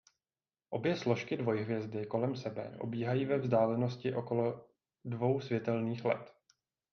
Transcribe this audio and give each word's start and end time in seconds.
Obě 0.69 0.95
složky 0.97 1.37
dvojhvězdy 1.37 2.05
kolem 2.05 2.35
sebe 2.35 2.77
obíhají 2.79 3.25
ve 3.25 3.37
vzdálenosti 3.37 4.13
okolo 4.13 4.67
dvou 5.05 5.39
světelných 5.41 6.05
let. 6.05 6.33